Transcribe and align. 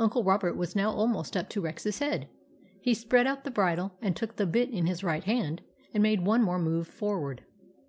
Uncle 0.00 0.24
Robert 0.24 0.56
was 0.56 0.74
now 0.74 0.90
almost 0.90 1.36
up 1.36 1.48
to 1.48 1.60
Rex's 1.60 2.00
head. 2.00 2.28
He 2.80 2.94
spread 2.94 3.28
out 3.28 3.44
the 3.44 3.50
bridle 3.52 3.92
and 4.02 4.16
took 4.16 4.34
the 4.34 4.44
bit 4.44 4.70
in 4.70 4.86
his 4.86 5.04
right 5.04 5.22
hand 5.22 5.62
and 5.94 6.02
made 6.02 6.26
one 6.26 6.42
more 6.42 6.58
move 6.58 6.88
forward. 6.88 7.44